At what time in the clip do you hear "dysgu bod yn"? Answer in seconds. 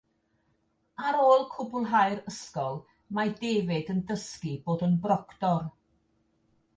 4.13-4.97